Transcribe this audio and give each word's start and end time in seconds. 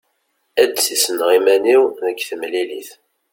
Ad 0.61 0.69
d-ssisneɣ 0.73 1.29
iman-iw 1.37 1.83
deg 2.05 2.17
temlilit. 2.29 2.89